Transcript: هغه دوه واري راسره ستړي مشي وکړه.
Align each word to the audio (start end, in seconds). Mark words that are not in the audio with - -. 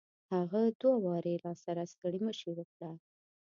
هغه 0.33 0.61
دوه 0.81 0.95
واري 1.05 1.35
راسره 1.45 1.83
ستړي 1.93 2.19
مشي 2.27 2.49
وکړه. 2.53 2.91